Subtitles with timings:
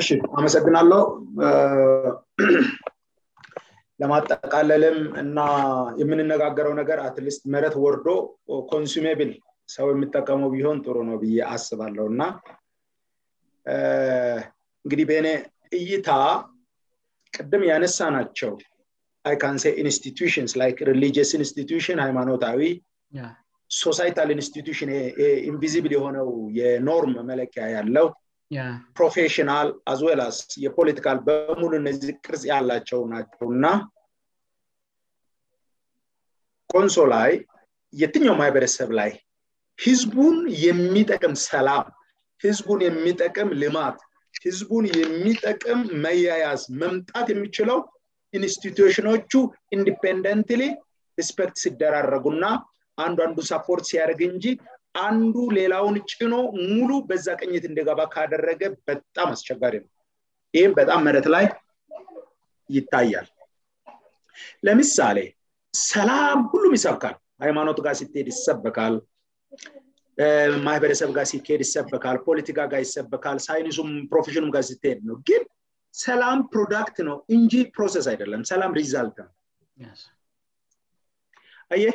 [0.00, 0.08] እሺ
[0.38, 1.02] አመሰግናለው
[4.02, 5.38] ለማጠቃለልም እና
[6.00, 8.06] የምንነጋገረው ነገር አትሊስት መረት ወርዶ
[8.72, 9.30] ኮንሱሜብል
[9.74, 12.22] ሰው የምጠቀመው ቢሆን ጥሩ ነው ብዬ አስባለውእና
[14.84, 15.28] እንግዲህ በኔ
[15.78, 16.10] እይታ
[17.36, 18.52] ቅድም ያነሳ ናቸው
[19.54, 20.46] ን ኢንስሽን
[21.00, 22.60] ሊስ ኢንስሽን ሃይማኖታዊ
[23.84, 26.28] ሶሳይታል ኢንስሽንኢንቪዚብል የሆነው
[26.58, 28.06] የኖርም መለኪያ ያለው
[28.96, 33.64] ፕሮፌሽናል አ ልስ የፖለቲካል በሙሉ እነዚህህ ቅርጽ ያላቸው ናቸውእና
[36.72, 37.32] ቆንሶላይ
[38.00, 39.10] የትኛው ማህበረሰብ ላይ
[39.86, 40.36] ህዝቡን
[40.66, 41.86] የሚጠቅም ሰላም
[42.44, 43.98] ህዝቡን የሚጠቅም ልማት
[44.46, 47.78] ህዝቡን የሚጠቅም መያያዝ መምጣት የሚችለው
[48.38, 49.30] ኢንስትቱሽኖቹ
[49.78, 50.48] ኢንዲፐንደንት
[51.18, 52.46] ርስፐክት ሲደራረጉ እና
[53.04, 54.46] አንዷ አንዱ ሰፖርት ሲያደርግ እንጂ
[55.04, 56.32] አንዱ ሌላውን ጭኖ
[56.76, 59.90] ሙሉ በዛ ቅኝት እንደገባ ካደረገ በጣም አስቸጋሪ ነው
[60.56, 61.44] ይህም በጣም መረት ላይ
[62.76, 63.26] ይታያል
[64.66, 65.18] ለምሳሌ
[65.90, 68.94] ሰላም ሁሉም ይሰብካል ሃይማኖት ጋር ሲትሄድ ይሰበካል
[70.66, 75.42] ማህበረሰብ ጋር ሲትሄድ ይሰበካል ፖለቲካ ጋር ይሰበካል ሳይንሱም ፕሮፌሽኑም ጋር ሲትሄድ ነው ግን
[76.04, 79.30] ሰላም ፕሮዳክት ነው እንጂ ፕሮሴስ አይደለም ሰላም ሪዛልት ነው
[81.82, 81.86] ይ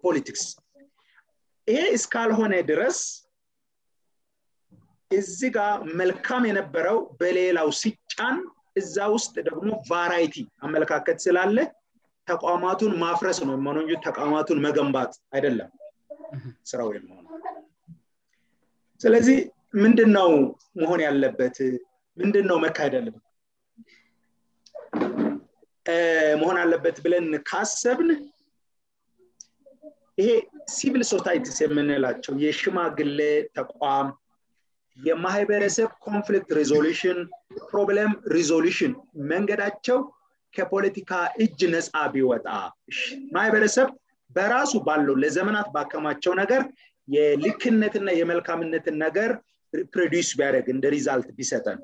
[0.05, 0.43] ፖሊቲክስ
[1.71, 2.97] ይሄ እስካልሆነ ድረስ
[5.19, 8.37] እዚ ጋር መልካም የነበረው በሌላው ስጫን
[8.81, 10.35] እዛ ውስጥ ደግሞ ቫራይቲ
[10.67, 11.57] አመለካከት ስላለ
[12.29, 13.57] ተቋማቱን ማፍረስ ነው
[13.93, 15.71] እ ተቋማቱን መገንባት አይደለም
[16.69, 16.91] ስራይ
[19.05, 19.37] ስለዚህ
[19.83, 20.31] ምንድነው
[20.81, 21.57] መሆን ያለበት
[22.21, 23.22] ምንድነው መካሄድ ያለትው
[26.41, 28.09] መሆን አለበት ብለን ካሰብን
[30.19, 30.27] ይሄ
[30.75, 33.17] ሲቪል ሶሳይቲስ የምንላቸው የሽማግለ
[33.57, 34.09] ተቋም
[35.07, 37.19] የማህበረሰብ ኮንፍሊክት ሪሉሽን
[37.69, 38.91] ፕሮብም ሪዞሉሽን
[39.31, 39.99] መንገዳቸው
[40.57, 41.11] ከፖለቲካ
[41.45, 42.47] እጅ ነፃ ቢወጣ
[43.37, 43.87] ማህበረሰብ
[44.35, 46.61] በራሱ ባለው ለዘመናት በአከማቸው ነገር
[47.15, 49.31] የልክነትና የመልካምነትን ነገር
[49.93, 51.79] ፕሮዲስ ቢያደግ እንደ ሪዛልት ቢሰጠ ነ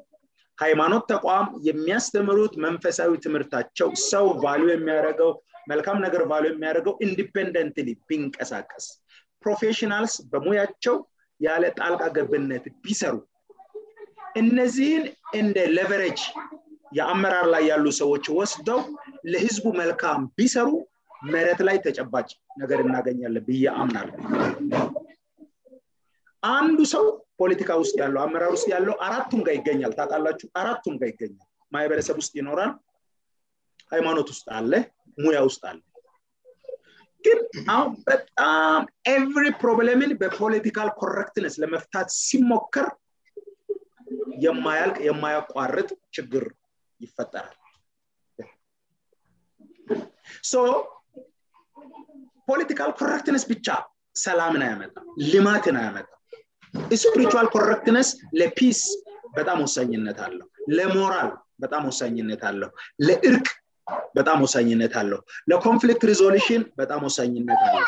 [0.62, 4.26] ሃይማኖት ተቋም የሚያስተምሩት መንፈሳዊ ትምህርታቸው ሰው
[4.74, 5.32] የሚያደረገው
[5.72, 7.78] መልካም ነገር ቫ የሚያደርገው ኢንዲፐንደንት
[8.10, 8.86] ቢንቀሳቀስ
[9.44, 10.96] ፕሮፌሽናልስ በሙያቸው
[11.46, 13.16] ያለ ጣልቃ ገብነት ቢሰሩ
[14.42, 15.06] እነዚህን
[15.42, 16.20] እንደ ለቨሬጅ
[16.98, 18.82] የአመራር ላይ ያሉ ሰዎች ወስደው
[19.32, 20.70] ለህዝቡ መልካም ቢሰሩ
[21.34, 22.30] መረት ላይ ተጨባጭ
[22.64, 24.10] ነገር እናገኛለን ብያአምናል
[26.58, 27.06] አንዱ ሰው
[27.42, 31.46] ፖለቲካ ውስጥ ያለው አመራር ውስጥ ያለው አራቱም ጋ ይገኛል ታቃላችሁ አራቱም ጋ ይገኛል
[31.76, 32.72] ማህበረሰብ ውስጥ ይኖራን
[33.94, 34.74] ሃይማኖት ውስጥ አለ
[35.24, 35.80] ሙያ ውስጥ አለ
[37.26, 37.40] ግን
[37.76, 38.82] አሁን በጣም
[39.14, 42.88] ኤቨሪ ፕሮብሌምን በፖለቲካል ኮረክትነስ ለመፍታት ሲሞከር
[44.46, 46.46] የማያልቅ የማያቋርጥ ችግር
[47.06, 47.58] ይፈጠራል
[50.52, 50.56] ሶ
[52.52, 53.68] ፖለቲካል ኮረክትነስ ብቻ
[54.26, 54.96] ሰላምን አያመጣ
[55.34, 56.10] ልማትን አያመጣ
[57.04, 58.10] ስፒሪቱል ኮረክትነስ
[58.40, 58.82] ለፒስ
[59.38, 60.48] በጣም ወሳኝነት አለው
[60.78, 61.32] ለሞራል
[61.64, 62.70] በጣም ወሳኝነት አለው
[63.08, 63.48] ለእርቅ
[64.18, 65.20] በጣም ወሳኝነት አለው
[65.52, 67.88] ለኮንፍሊክት ሪዞሉሽን በጣም ወሳኝነት አለው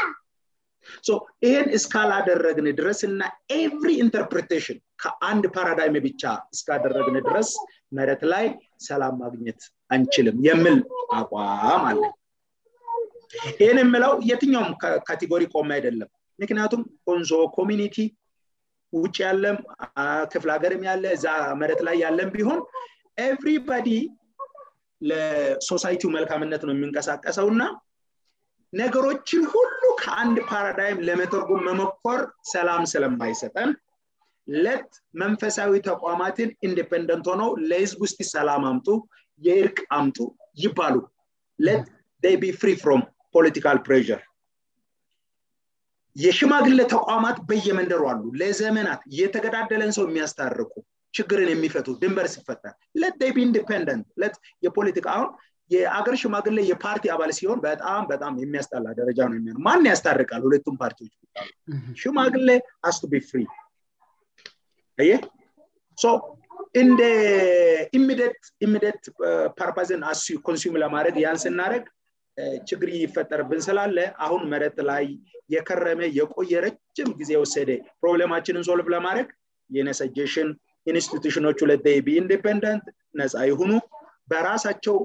[1.46, 3.22] ይህን እስካላደረግን ድረስ እና
[3.58, 6.24] ኤሪ ኢንተርፕሬቴሽን ከአንድ ፓራዳይም ብቻ
[6.56, 7.50] እስካደረግን ድረስ
[7.98, 8.46] መረት ላይ
[8.88, 9.60] ሰላም ማግኘት
[9.96, 10.80] አንችልም የምል
[11.20, 12.16] አቋም አለን
[13.62, 14.74] ይህን የምለው የትኛውም
[15.10, 16.10] ካቴጎሪ ቆሚ አይደለም
[16.44, 17.96] ምክንያቱም ኮንዞ ኮሚኒቲ
[19.00, 19.58] ውጭ ያለም
[20.32, 21.26] ክፍል ሀገርም ያለ እዛ
[21.62, 22.60] መረት ላይ ያለን ቢሆን
[23.28, 23.88] ኤብሪባዲ
[25.10, 27.62] ለሶሳይቲው መልካምነት ነው የምንቀሳቀሰው እና
[28.82, 32.20] ነገሮችን ሁሉ ከአንድ ፓራዳይም ለመተርጉ መመኮር
[32.54, 33.72] ሰላም ስለምባይሰጠን
[34.64, 34.92] ለት
[35.22, 38.88] መንፈሳዊ ተቋማትን ኢንዲፐንደንት ሆነው ለህዝብ ውስጢ ሰላም አምጡ
[39.48, 40.20] የእርቅ አምጡ
[40.66, 40.96] ይባሉ
[41.68, 41.88] ለት
[42.48, 43.04] ይ ፍሪ ፍሮም
[43.36, 44.10] ፖለቲካል ፕሬር
[46.26, 50.74] የሽማግለ ተቋማት በየመንደሩ አሉ ለዘመናት እየተገዳደለን ሰው የሚያስታርቁ
[51.18, 53.56] ችግርን የሚፈቱ ድንበር ስፈጠር ለትኢንት
[54.66, 55.30] የፖለቲ አሁን
[55.76, 62.34] የአገር ሽማግላ የፓርቲ አባል ሲሆን በጣምበጣም የሚያስጠላ ደረጃ ነማን ያስታርቃል ሁቱም ፓርቲዎችሽማግ
[63.30, 63.44] ፍ
[65.10, 65.14] ይ
[66.82, 67.02] እንደ
[67.98, 68.96] ኢሚት
[69.60, 71.86] ፐርፓዝን ሱ ኮንም ለማድደረግ ያን ስናደረግ
[72.70, 75.06] ችግሪ ይፈጠርብን ስላለ አሁን መረት ላይ
[75.54, 77.70] የከረመ የቆየ ረጅም ጊዜ የወሰደ
[78.02, 79.30] ፕሮብሌማችንን ሶልቭ ለማድረግ
[79.78, 80.50] የነሰጅሽን
[80.92, 81.80] ኢንስትቱሽኖች ሁለይ
[82.22, 82.86] ኢንዲፔንደንት
[83.22, 83.72] ነጻ ይሁኑ
[84.32, 84.96] በራሳቸው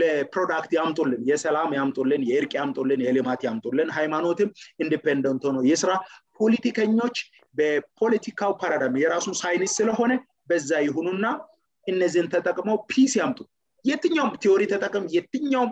[0.00, 4.50] ለፕሮዳክት ያምጡልን የሰላም ያምጡልን የእርቅ ያምጡልን የልማት ያምጡልን ሃይማኖትም
[4.84, 5.92] ኢንዲፐንደንት ሆነው የስራ
[6.40, 7.16] ፖለቲከኞች
[7.58, 10.12] በፖለቲካው ፓራዳም የራሱ ሳይኒስ ስለሆነ
[10.50, 11.26] በዛ ይሁኑና
[11.92, 13.40] እነዚህን ተጠቅመው ፒስ ያምጡ
[13.88, 15.70] የትኛውም ትዮሪ ተጠቅም የትኛውም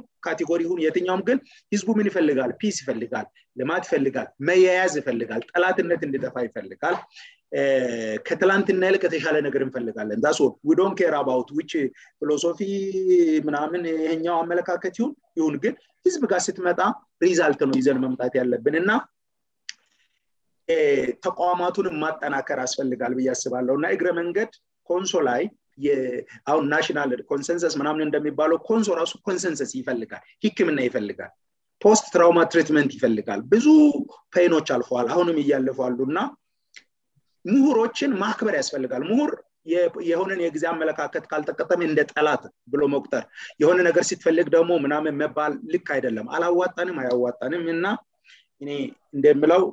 [0.50, 1.38] ካሪ ሁን የትኛውም ግን
[1.72, 3.26] ህዝቡ ምን ይፈልጋል ፒስ ይፈልጋል
[3.60, 6.96] ልማት ይፈልጋል መያያዝ ይፈልጋል ጠላትነት እንድጠፋ ይፈልጋል
[8.26, 11.72] ከትላንትና የልቅ የተሻለ ነገር እንፈልጋለን ስ ዊዶንኬር አባውት ች
[12.20, 12.60] ፊሎሶፊ
[13.48, 15.74] ምናምን ይሄኛው አመለካከት ሲሁን ይሁን ግን
[16.06, 16.80] ህዝብ ጋር ስትመጣ
[17.24, 18.90] ሪዛልት ነው ይዘን መምጣት ያለብን እና
[21.26, 24.50] ተቋማቱን ማጠናከር አስፈልጋል ብያስባለው እና እግረ መንገድ
[24.90, 25.42] ኮንሶ ላይ
[25.84, 30.22] የአሁን ናሽናል ኮንሰንሰስ ምናምን እንደሚባለው ኮንሶራሱ ኮንሰንስ ይፈልጋል
[30.58, 31.32] ክምና ይፈልጋል
[31.84, 33.66] ፖስት ትራውማ ትሪትመንት ይፈልጋል ብዙ
[34.34, 36.20] ፔኖች አልፏዋል አሁንም እያልፏሉ እና
[37.54, 39.32] ምሁሮችን ማክበር ያስፈልጋል ምሁር
[40.10, 42.42] የሆነን የጊዜ አመለካከት ካልጠቀጠም እንደ ጠላት
[42.72, 43.24] ብሎ ሞቁጠር
[43.62, 47.86] የሆነ ነገር ሲትፈልግ ደግሞ ምናምን መባል ልክ አይደለም አላዋጣንም አያዋጣንም እና
[49.16, 49.64] እንደምለው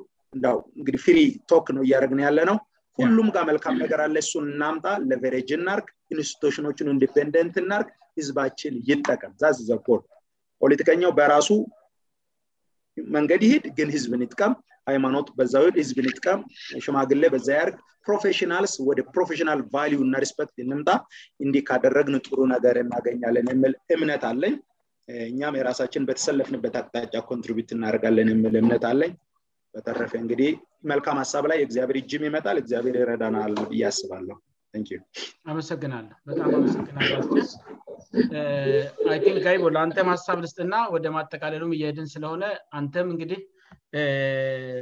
[0.78, 1.18] እንግዲህ ፍሪ
[1.50, 2.56] ቶክ ነ እያደረግን ያለ ነው
[2.98, 7.88] ሁሉም ጋር መልካም ነገር አለ እሱን እናምጣ ለቨሬጅ እናርክ ኢንስቱሽኖችን ኢንዲፐንደንት እናርክ
[8.18, 9.88] ህዝባችን ይጠቀም ዛዝ ዘቦ
[10.62, 11.48] ፖለቲከኛው በራሱ
[13.16, 14.52] መንገድ ይሄድ ግን ህዝብንጥቀም
[14.90, 16.40] ሃይማኖት በዛድ ህዝብንጥቀም
[16.84, 17.76] ሽማግላ በዛ ያርግ
[18.06, 19.60] ፕሮፌሽናልስ ወደ ፕሮፌሽናል
[20.06, 20.90] እና ሪስፐክት እንምጣ
[21.44, 24.54] እንዲ ካደረግን ጥሩ ነገር እናገኛለን የምል እምነት አለኝ
[25.30, 29.12] እኛም የራሳችን በተሰለፍንበት አቅጣጫ ኮንትሪት እናደርጋለን የምል እምነት አለኝ
[29.76, 30.50] በጠረፌ እንግዲህ
[30.90, 34.36] መልካም ሀሳብ ላይ እግዚአብሔር እጅም ይመጣል እግዚአብሔር ይረዳናል እያስባለሁ
[35.50, 37.50] አመሰግናለሁ በጣም አመሰግናለችስ
[39.10, 42.44] አይን uh, ጋይቦለአንተም ሀሳብ ልስጥና ወደ ማጠቃለሉ እያሄድን ስለሆነ
[42.78, 43.38] አንተም እንግዲህ
[44.00, 44.78] uh,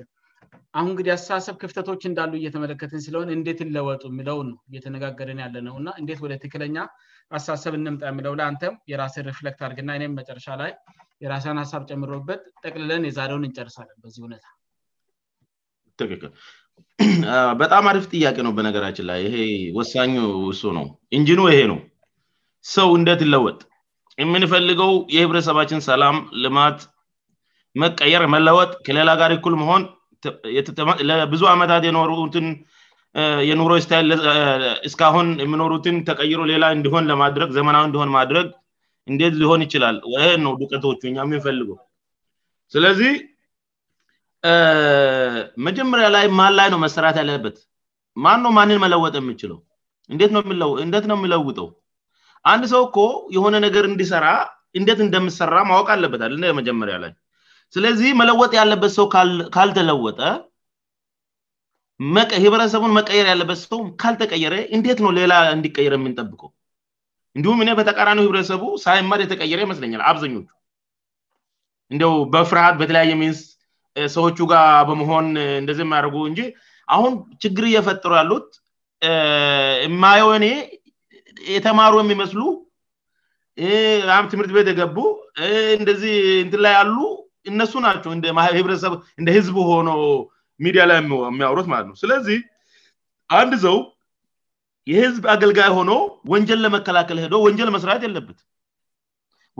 [0.80, 6.34] አሁን ግዲህ አስተሳሰብ ክፍተቶች እንዳሉ እየተመለከትን ስለሆን እንዴት እለወጡ የሚለው ነ እየተነጋገርን ያለነውእና እንት ወደ
[6.44, 6.76] ትክለኛ
[7.36, 10.72] አተሳሰብ እንምጣ የምለው ላ አንተም የራስን ሪፍለክት አርግና ይም መጨረሻ ላይ
[11.26, 14.46] የራስን ሀሳብ ጨምሮበት ጠቅልለን የዛሬውን እንጨርሳለን በዚህ ሁኔታ
[16.00, 16.30] ጥክክል
[17.60, 19.34] በጣም አርፍ ጥያቄ ነው በነገራችን ላይ ይሄ
[19.78, 20.12] ወሳኝ
[20.52, 20.86] እሱ ነው
[21.16, 21.78] እንጂኑ ይሄ ነው
[22.74, 23.58] ሰው እንደት ይለወጥ
[24.22, 26.78] የምንፈልገው የህብረተሰባችን ሰላም ልማት
[27.82, 29.82] መቀየር መለወጥ ከሌላ ጋር ኩል መሆን
[31.10, 32.10] ለብዙ አመታት የኖሩ
[33.48, 33.70] የኑሮ
[34.88, 38.46] እስሁን የሚኖሩትን ተቀይሮ ሌላ እንዲሆን ለማድረግ ዘመናዊ እንዲሆን ማድረግ
[39.12, 40.84] እንት ሊሆን ይችላል ይሄን ነው ዱቀቶ
[41.22, 41.78] የምንፈልገው
[42.74, 43.10] ስለዚህ
[45.66, 47.56] መጀመሪያ ላይ ማን ላይ ነው መሰራት ያለበት
[48.24, 49.58] ማን ነው ማንን መለወጠ የምችለው
[50.86, 51.68] እንደት ነው የሚለውጠው
[52.52, 52.98] አንድ ሰው እኮ
[53.36, 54.26] የሆነ ነገር እንዲሰራ
[54.78, 57.12] እንደት እንደምሰራ ማወቅ አለበታልመጀመሪያ ላይ
[57.74, 59.06] ስለዚህ መለወጥ ያለበት ሰው
[59.56, 60.20] ካልተለወጠ
[62.44, 66.50] ህብረተሰቡን መቀየር ያለበት ሰው ካልተቀየረ እንደት ነው ሌላ እንዲቀየር የምንጠብቀው
[67.36, 70.48] እንዲሁም እኔ በተቃራኒ ህብረተሰቡ ሳይማድ የተቀየረ ይመስለኛል አብዛኞቹ
[71.94, 73.40] እንዲ በፍርሃት በተለያየስ
[74.16, 75.26] ሰዎቹ ጋር በመሆን
[75.62, 76.40] እንደዚህ የሚያደርጉ እንጂ
[76.94, 77.12] አሁን
[77.42, 78.48] ችግር እየፈጠሩ ያሉት
[80.04, 80.46] ማየሆኔ
[81.56, 82.42] የተማሩ የሚመስሉ
[84.32, 84.98] ትምህርት ቤት የገቡ
[85.78, 86.96] እንደዚህ እትን ላይ ያሉ
[87.50, 88.10] እነሱ ናቸው
[88.58, 89.90] ህብረተሰብ እንደ ህዝብ ሆኖ
[90.64, 90.98] ሚዲያ ላይ
[91.32, 92.38] የሚያብሩት ማለት ነው ስለዚህ
[93.40, 93.76] አንድ ሰው
[94.92, 95.90] የህዝብ አገልጋይ ሆኖ
[96.32, 98.40] ወንጀል ለመከላከል ሄዶ ወንጀል መስርያት ያለብት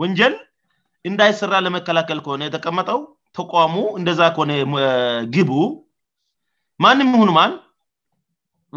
[0.03, 0.33] ወንጀል
[1.09, 2.99] እንዳይሰራ ለመከላከል ከሆነ የተቀመጠው
[3.37, 4.51] ተቋሙ እንደዛ ኮነ
[5.35, 5.51] ግቡ
[6.83, 7.51] ማንም ሁኑማን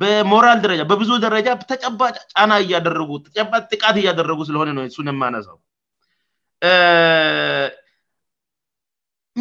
[0.00, 3.24] በሞራል ደረጃ በብዙ ደረጃ ተጨባጭ ጫና እያደጉተ
[3.72, 5.58] ጥቃት እያደረጉ ስለሆነ ነው ሱማነሳው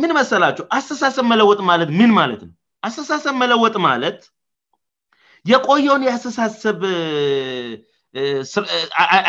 [0.02, 2.54] ምን መሰላቸው አስተሳሰብ መለወጥ ማለት ምን ማለት ነው
[2.88, 4.20] አስተሳሰብ መለወጥ ማለት
[5.52, 6.80] የቆየውን የአስተሳሰብ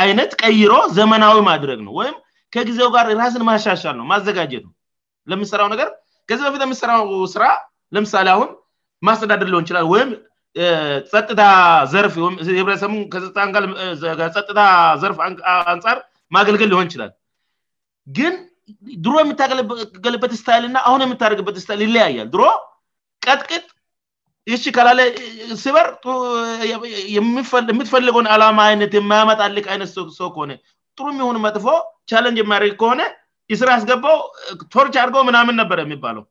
[0.04, 2.16] አይነት ቀይሮ ዘመናዊ ማድረግ ነው ወይም
[2.54, 4.74] ከጊዜው ጋር ራስን ማሻሻል ነው ማዘጋጀት ነው
[5.30, 5.88] ለምሰራው ነገር
[6.28, 7.04] ከዚህ በፊት የምሰራው
[7.34, 7.44] ስራ
[7.94, 8.50] ለምሳሌ አሁን
[9.06, 10.10] ማስተዳደር ሊሆን ይችላል ወይም
[11.28, 11.42] ጥታ
[11.92, 12.14] ዘርፍ
[12.66, 12.92] ብረተሰብ
[14.48, 14.60] ጥታ
[15.02, 15.18] ዘርፍ
[15.74, 15.98] አንፃር
[16.36, 17.12] ማገልገል ሊሆን ይችላል
[18.18, 18.34] ግን
[19.04, 22.28] ድሮ የምታገልበት ስታይል እና አሁን የምታደግበት ስታይል ይለያያል
[23.30, 23.64] ቀጥቅጥ
[24.52, 25.00] ይሺ ከላለ
[25.64, 30.52] ስበርየምትፈልገውን ዓላማ አይነት የሚያመጣልቅ ይነት ሰው ከሆነ
[30.98, 31.66] ጥሩ የሚሆን መጥፎ
[32.10, 33.00] ቻለንጅ የሚያደርግ ከሆነ
[33.52, 34.16] ይስራ ያስገባው
[34.74, 36.24] ቶርች አድገው ምናምን ነበር የሚባለው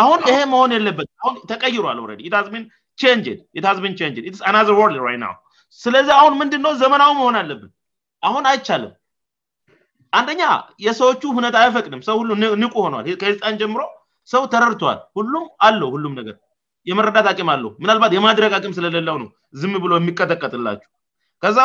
[0.00, 1.98] አሁን ይሄ መሆን የለበት ሁ ተቀይሯል
[5.82, 7.70] ስለዚህ አሁን ምንድነው ዘመናዊ መሆን አለብን
[8.26, 8.92] አሁን አይቻልም
[10.18, 10.42] አንደኛ
[10.84, 12.30] የሰዎቹ ሁነት አይፈቅድም ሰው ሁሉ
[12.62, 13.80] ንቁ ሆኗልከጣን ጀምሮ
[14.32, 16.36] ሰው ተረርተዋል ሁሉም አለው ሁሉም ነገር
[16.88, 19.28] የመረዳት አቅም አለው ምናልባት የማድረግ አቅም ስለሌለው ነው
[19.60, 20.90] ዝም ብሎ የሚቀጠቀጥላችው
[21.42, 21.58] ከዛ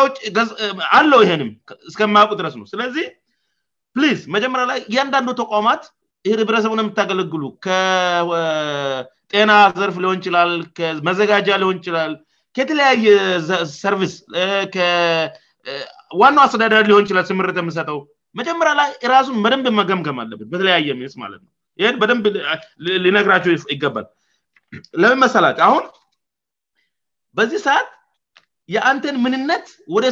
[0.98, 1.50] አለው ይህንም
[1.90, 3.06] እስከሚያውቁ ድረስ ነው ስለዚህ
[3.96, 5.84] ፕሊዝ መጀመሪያ ላይ እያንዳንዱ ተቋማት
[6.30, 12.14] ይ ብረሰቡን የምታገለግሉ ከጤና ዘርፍ ሊሆን ይችላል ከመዘጋጃ ሊሆን ይችላል
[12.56, 13.06] ከየተለያየ
[13.84, 14.14] ሰርቪስ
[16.22, 18.00] ዋናው አስተዳደር ሊሆን ይችላል ስምርት የምሰጠው
[18.42, 22.26] መጀመሪያ ላይ ራሱን መደንብ መገምከም አለበት በተለያየ ሚጽ ማለት ነው ይህን በደንብ
[23.06, 24.06] ሊነግራቸው ይገባል
[25.02, 25.84] ለምን መሰላች አሁን
[27.38, 27.90] በዚህ ሰዓት
[28.76, 29.66] የአንተን ምንነት
[29.96, 30.06] ወደ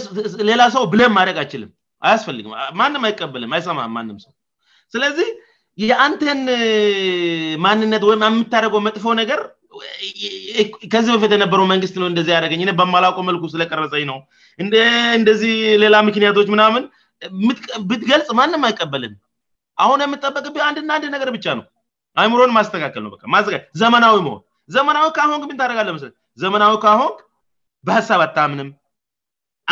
[0.49, 1.69] ሌላ ሰው ብለም ማደግ አይችልም
[2.07, 4.31] አያስፈልግም ማንም አይቀበልም አይሰማ ማንም ሰው
[4.93, 5.27] ስለዚህ
[5.89, 6.39] የአንተን
[7.65, 9.39] ማንነት ወይም የምታደገው መጥፎው ነገር
[10.93, 14.17] ከዚህ በፊት የነበረ መንግስት ነ እንደዚ ያደገኝ በማላቆ መልኩ ስለቀረሰኝ ነው
[15.19, 15.53] እንደዚህ
[15.83, 16.83] ሌላ ምክንያቶች ምናምን
[17.91, 19.13] ብትገልጽ ማንም አይቀበልን
[19.83, 21.65] አሁን የምጠበቅብ አንድና አንድ ነገር ብቻ ነው
[22.21, 24.41] አይምሮን ማስተካከል ነ ዘመናዊ መሆን
[24.75, 26.03] ዘመናዊ ከሆንግ ን ታደጋለ መስ
[26.43, 27.17] ዘመናዊ ከሆንግ
[27.87, 28.69] በሀሳብ አታምንም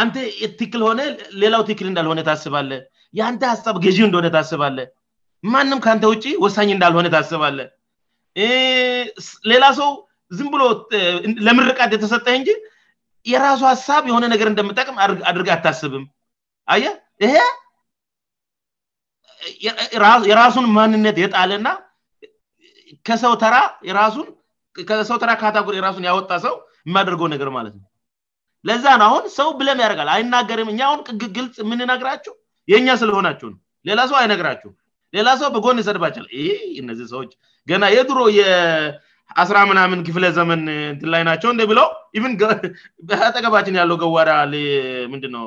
[0.02, 0.16] አንተ
[0.60, 1.02] ቲክል ሆነ
[1.42, 2.72] ሌላው ቲክል እንዳልሆነ ታስባለ
[3.18, 4.80] የአንተ ሀሳብ ገዢ እንደሆነ ታስባለ
[5.54, 7.60] ማንም ከአንተ ውጭ ወሳኝ እንዳልሆነ ታስባለ
[9.52, 9.92] ሌላ ሰው
[10.38, 10.64] ዝም ብሎ
[11.46, 12.50] ለምርቃት የተሰጠህ እንጂ
[13.32, 15.00] የራሱ ሀሳብ የሆነ ነገር እንደምጠቅም
[15.30, 16.04] አድርገ አታስብም
[17.26, 17.36] ይሄ
[20.32, 21.68] የራሱን ማንነት የጣለና
[23.24, 23.56] ሰውራ
[24.16, 26.54] ሱሰው ተራ ካታጉር የራሱን ያወጣ ሰው
[26.88, 27.86] የሚያደርገው ነገር ማለት ነው
[28.68, 31.00] ለዛ ነው አሁን ሰው ብለም ያደርጋል አይናገርም እ አሁን
[31.38, 32.34] ግልጽ የምንነግራችው
[32.72, 34.72] የእኛ ስለሆናቸው ነው ሌላ ሰው አይነግራችው
[35.18, 36.26] ሌላ ሰው በጎን ይሰድባችል
[36.82, 37.30] እነዚህ ሰዎች
[37.70, 41.88] ገና የድሮ የአስራ ምናምን ክፍለ ዘመን እትን ላይ ናቸው ንዴ ብለው
[42.26, 42.36] ን
[43.38, 45.46] ጠቀባችን ያለው ገዋዳምንድነው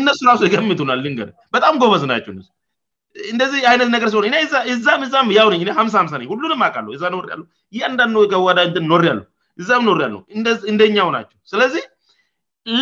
[0.00, 1.22] እነሱ ራሱ የገልገ
[1.56, 2.32] በጣም ጎበዝ ናቸው
[3.32, 4.38] እንደዚህ አይነት ነገር ሰሆነ
[4.74, 7.40] እዛም ዛም ያው ነ ሃምሳ ሃምሳ ነ ሁሉንም አቃሉ እዛ ኖርሉ
[7.74, 9.20] እያንዳንድ ዳ ኖያሉ
[9.62, 10.14] እዛም ኖሪያለ
[10.72, 11.84] እንደኛው ናቸው ስለዚህ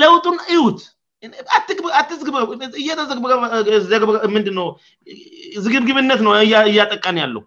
[0.02, 0.80] ለውጡን እዩት
[1.24, 1.28] እ
[4.36, 4.48] ምንድ
[5.64, 7.42] ዝግብግብነት ነውእያጠቃን ያለው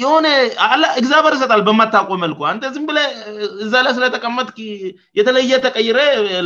[0.00, 0.26] የሆነ
[0.64, 0.68] አ
[1.00, 2.98] እግዛበር ይሰጣል በማታውቆ መልኩ አን ዝም ብላ
[3.64, 4.48] እዛ ላይ ስለተቀመጥ
[5.18, 5.98] የተለየ ተቀይረ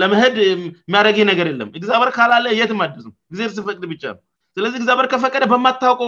[0.02, 0.36] ለመሄድ
[0.92, 4.20] ሚያደረጌ ነገር የለም እግዛበር ካላላ እየት አድስም እዜርስ ፈቅድ ብቻ ነው
[4.56, 6.02] ስለዚህ እግዛበር ከፈቀደ በማታውቆ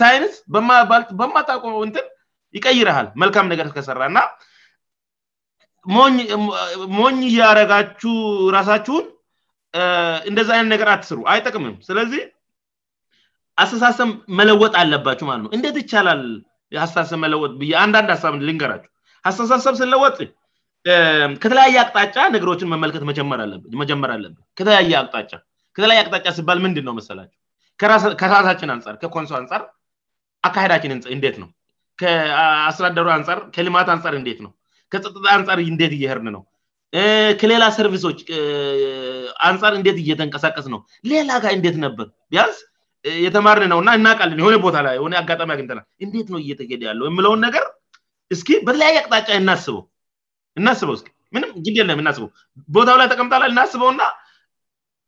[0.00, 0.34] ሳይንስ
[1.20, 2.06] በማታውቆ ንትን
[2.58, 4.20] ይቀይረሃል መልካም ነገር ስከሰራ እና
[6.98, 8.14] ሞኝ ያረጋችሁ
[8.50, 9.06] እራሳችሁን
[10.30, 12.22] እንደዚ አይነት ነገር አትስሩ አይጠቅምም ስለዚህ
[13.62, 16.22] አስተሳሰብ መለወጥ አለባቸሁ ማለት ነ እንዴት ይቻላል
[16.84, 17.52] አስተሳሰብ መለወጥ
[17.84, 18.90] አንዳንድ ሀሳብ ልንከራችው
[19.28, 20.18] አስተሳሰብ ስለወጥ
[21.42, 23.02] ከተለያየ አቅጣጫ ንገሮችን መመልከት
[23.80, 25.32] መጀመር አለብ ከተለያየ አቅጣጫ
[25.76, 27.36] ከተለያየ ቅጣጫ ሲባል ምንድን ነ መሰላቸው
[28.20, 29.62] ከራሳችን ንፃር ከኮንሶ አንፃር
[30.48, 31.48] አካሄዳችንእንዴት ነው
[32.00, 34.14] ከአስተዳደሩ ንር ከልማት ንጻር
[34.46, 34.50] ነው
[34.92, 36.42] ከጥታ አንጻር ንት እየርድ ነው
[37.40, 38.18] ከሌላ ሰርቪሶች
[39.48, 42.14] አንፃር እንት እየተንቀሳቀስ ነው ሌላ ጋ እንዴት ነበርቢ
[43.24, 47.64] የተማርን ነው እና እናቃልን የሆነ ቦታ ላይ አጋጣሚ ግኝልእንት ነው እየተሄደ ያለው የለውን ነገር
[48.34, 52.28] እ በተለያየ አቅጣጫ እናስበውእናስበውም ለእናስበው
[52.76, 54.02] ቦታው ላይ ተቀምታላ እናስበውና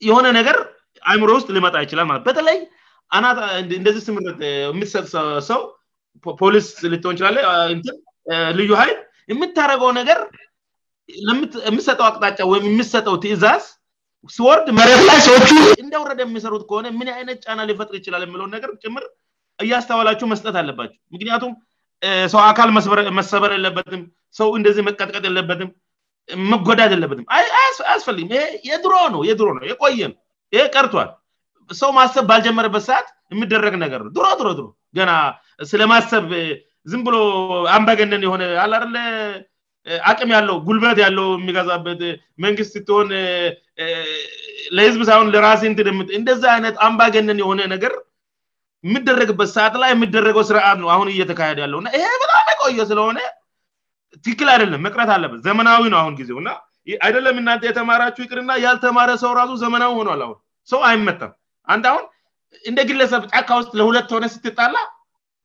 [0.09, 0.57] የሆነ ነገር
[1.11, 2.59] አይምሮ ውስጥ ልመጣ ይችላል ማለት በተለይ
[3.81, 4.41] እንደዚህ ምህርት
[4.83, 5.61] የሰጥሰው
[6.41, 7.39] ፖሊስ ል እንችላለ
[8.59, 8.99] ልዩ ሀይል
[9.33, 10.19] የምታደረገው ነገር
[11.71, 13.65] የምሰጠው አቅጣጫ ወይም የምሰጠው ትእዛዝ
[14.37, 15.49] ስወርድ መሬት ላይ ሰዎቹ
[15.83, 19.05] እንደ ውረዳ የሚሰሩት ከሆነ ምን አይነት ጫና ሊፈጥር ይችላል የለው ነገር ጭምር
[19.65, 21.53] እያስተዋላቸው መስጠት አለባቸው ምክንያቱም
[22.35, 22.69] ሰው አካል
[23.19, 24.03] መሰበር የለበትም
[24.39, 25.71] ሰው እንደዚህ መቀጥቀጥ የለበትም
[26.53, 30.19] መጎዳት የለበትም አያስፈልግም ይ የድሮ ነው የድሮ ነው የቆየ ነው
[30.57, 31.11] ይሄ ቀርቷል
[31.81, 34.67] ሰው ማሰብ ባልጀመረበት ሰዓት የሚደረግ ነገር ነው ድሮ ሮድሮ
[34.99, 35.11] ገና
[35.71, 36.27] ስለ ማሰብ
[36.93, 37.17] ዝም ብሎ
[37.77, 38.67] አንባገነን የሆነ አ
[40.11, 42.01] አቅም ያለው ጉልበት ያለው የሚጋዛበት
[42.45, 43.09] መንግስት ትሆን
[44.77, 47.95] ለህዝብ ሳሁን ለራሴ ትደምት እንደዚ አይነት አንባገነን የሆነ ነገር
[48.89, 53.19] የምደረግበት ሰዓት ላይ የሚደረገው ስርዓት ነው አሁን እየተካሄደ ያለውእና ይሄ በጣም የቆየ ስለሆነ
[54.23, 56.51] ትክክል አይደለም መቅረት አለበት ዘመናዊ ነው አሁን ጊዜው እና
[57.07, 60.33] አይደለም እናተ የተማራችው ቅርና ያልተማረ ሰው እራሱ ዘመናዊ ሆል አሁ
[60.73, 61.33] ሰው አይመተም
[61.73, 62.05] አንአሁን
[62.71, 64.77] እንደ ግለሰብ ጫካ ውስጥ ለሁለት ሆነ ስትጣላ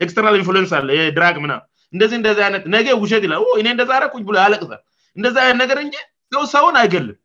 [0.05, 1.53] ኤክስተርናል ኢንፍሉንስ አለ ድራግ ምና
[1.95, 3.31] እንደዚህ እደዚህ አይነት ነገ ውሸት ይ
[3.65, 4.81] ኔ እንደዛረኝ ሎ ያለቅሰል
[5.17, 5.95] እንደዚህ አይነት ነገር እንጂ
[6.35, 7.17] ሰው ሰውን አይገልም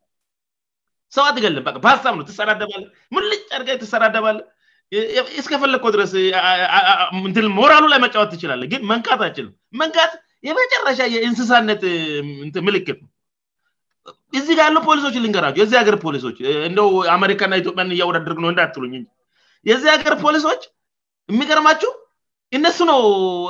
[1.17, 2.83] ሰዋ እገልም በ በሀሳብ ነው ትሰዳደባለ
[3.15, 4.45] ምን ልጭጫርገ ትሰዳደባለን
[5.41, 6.13] እስከፈለግኮ ድረስ
[7.59, 10.13] ሞራሉ ላይ መጫወት ትችላለን ግን መንካት አይችልም መንካት
[10.49, 11.83] የመጨረሻ የእንስሳነት
[12.69, 13.09] ምልክት ነው
[14.39, 16.37] እዚህ ጋ ያሉ ፖሊሶች ሊንቀራቸሁ የዚህ ሀገር ፖሊሶች
[16.69, 17.53] እንደው አሜሪካና
[17.97, 20.63] ኢዮጵያእየዚህ አገር ፖሊሶች
[21.33, 21.91] የሚቀርማችው
[22.57, 23.01] እነሱ ነው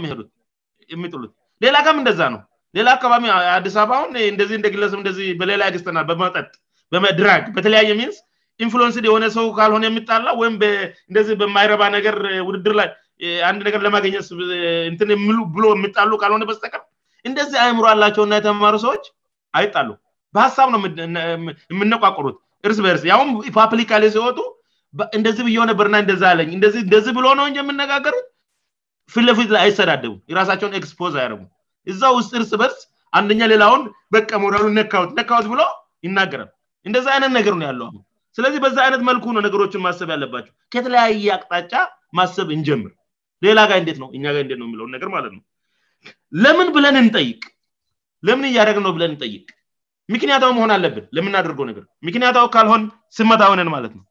[2.76, 3.24] ሌላ አካባቢ
[3.58, 6.48] አዲስ አበባን እንደዚህ እንደግለሰብ እደዚህ በሌላ ግስትናል በመጠጥ
[7.20, 8.18] ድራግ በተለያየ ሚንስ
[8.64, 10.54] ኢንፍሉንስን የሆነ ሰው ካልሆነ የሚጣላ ወይም
[11.10, 12.16] እንደዚህ በማይረባ ነገር
[12.48, 12.88] ውድድር ላይ
[13.48, 16.82] አንድ ነገር ለማገኘብሎ የሚጣሉ ካልሆነ በስጠቀም
[17.28, 19.04] እንደዚህ አእምሮ አላቸውእና የተማሩ ሰዎች
[19.60, 19.88] አይጣሉ
[20.36, 20.80] በሀሳብ ነው
[21.72, 22.38] የምነቋቆሩት
[22.70, 24.38] ርስ በርስ ያሁም ፓፕሊሌ ሲወጡ
[25.18, 28.26] እንደዚህ ብየሆነ በርና እንደዛ አለኝ እንደዚህ ብሎ ነው ን የምነጋገሩት
[29.16, 31.40] ፍለፊት አይተዳደጉም የራሳቸውን ክስፖዝ አይርጉ
[31.90, 32.80] እዛ ውስጥ እርስ በርስ
[33.18, 33.82] አንደኛ ሌላውን
[34.14, 35.60] በቀ መድሉ ነካት ነካት ብሎ
[36.06, 36.50] ይናገራል
[36.88, 37.88] እንደዛ አይነት ነገር ነው ያለው
[38.36, 41.72] ስለዚህ በዛ አይነት መልኩ ነ ነገሮችን ማሰብ ያለባቸው ከተለያየ አቅጣጫ
[42.18, 42.92] ማሰብ እንጀምር
[43.44, 45.44] ሌላ ጋ ንት ነውእጋው የለውን ነገር ማለትነው
[46.44, 47.42] ለምን ብለን እንጠይቅ
[48.28, 49.44] ለምን እያደግ ነው ብለን ንጠይቅ
[50.14, 52.82] ምክንያታዊ መሆን አለብን ለምናደርገው ነገር ምክንያታው ካልሆን
[53.18, 54.04] ስመታውነን ማለት ነው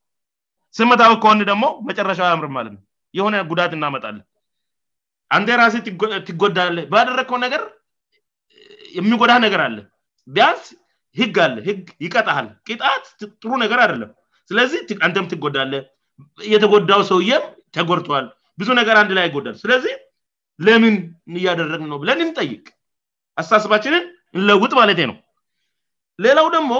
[0.77, 2.73] ስመታዊ ከሆን ደግሞ መጨረሻዊ አምር ማለት
[3.17, 4.23] የሆነ ጉዳት እናመጣለን
[5.37, 5.75] አንተ ራሴ
[6.27, 7.61] ትጎዳለ ባደረግከው ነገር
[8.97, 9.75] የሚጎዳ ነገር አለ
[10.35, 10.63] ቢያንስ
[11.19, 13.05] ህግ አለ ህግ ይቀጣሃል ቂጣት
[13.41, 14.11] ጥሩ ነገር አደለም
[14.49, 15.73] ስለዚህ አንተም ትጎዳለ
[16.53, 17.43] የተጎዳው ሰውየም
[17.77, 18.27] ተጎድተዋል
[18.59, 19.93] ብዙ ነገር አንድ ላይ ይጎዳል ስለዚህ
[20.67, 20.95] ለምን
[21.39, 22.65] እያደረግ ነው ብለን እንጠይቅ
[23.41, 24.03] አሳስባችንን
[24.37, 25.17] እንለውጥ ማለቴ ነው
[26.25, 26.73] ሌላው ደግሞ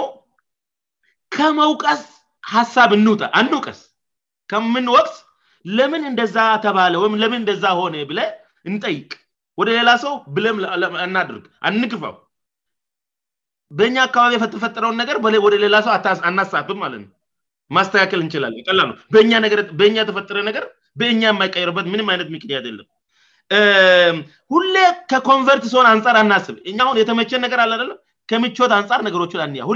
[1.36, 2.02] ከመውቀስ
[2.54, 3.80] ሀሳብ እንውጣ አንድ ውቀስ
[4.50, 5.14] ከምን ወቅት
[5.76, 8.18] ለምን እንደዛ ተባለወይም ለምን እንደዛ ሆነ ብለ
[8.70, 9.10] እንጠይቅ
[9.60, 10.58] ወደ ሌላ ሰው ብለም
[11.04, 12.14] አናድርግ አንግፋው
[13.78, 15.92] በእኛ አካባቢ የተፈጠረውን ነገር ወደ ሌላ ሰው
[16.28, 17.10] አናሳብም ማለትነው
[17.76, 18.94] ማስተካከል እንችላለን ቀላ ነው
[19.80, 20.64] በእኛ የተፈጠረ ነገር
[21.00, 22.88] በእኛ የማይቀየሩበት ምንም አይነት ሚክንያት የለም
[24.54, 24.74] ሁሌ
[25.10, 27.98] ከኮንቨርት ሲሆን አንፃር አናስብ እሁን የተመቸ ነገር አላለም
[28.30, 29.70] ከምቾት አንፃር ነገሮች አያሁ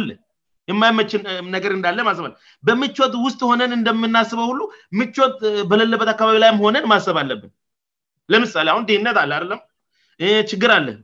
[0.71, 1.21] የማይመችን
[1.55, 2.33] ነገር እንዳለን ማሰብለ
[2.67, 4.61] በምቾወት ውስጥ ሆነን እንደምናስበው ሁሉ
[4.99, 5.37] ምቾወት
[5.71, 7.51] በሌለበት አካባቢ ላይም ሆነን ማሰብ አለብን
[8.33, 9.61] ለምሳሌ አሁን ድነት አለ አለም
[10.53, 10.99] ችግር አለን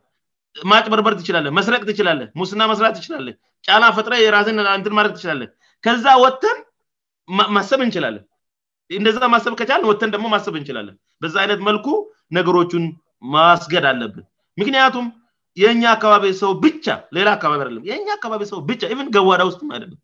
[0.71, 5.51] ማጭ በርበር ትችላለን መስረቅ ትችላለን ሙስና መስራ ትችላለን ጫላ ፈጥረ የራስን ትን ማድቅ ትችላለን
[5.85, 6.59] ከዛ ወተን
[7.57, 8.25] ማሰብ እንችላለን
[8.99, 11.87] እንደዛ ማሰብ ከቻለ ወተን ደግሞ ማሰብ እንችላለን በዛ አይነት መልኩ
[12.39, 12.87] ነገሮቹን
[13.35, 14.25] ማስገድ አለብን
[14.61, 15.07] ምክንያቱም
[15.63, 16.87] የኛ አካባቢ ሰው ብቻ
[17.17, 19.99] ሌላ አካባቢ አደለም የኛ አካባቢ ሰው ብቻ ን ገዋዳ ውስጥ አይደለም